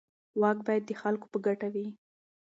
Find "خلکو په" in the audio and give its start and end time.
1.01-1.37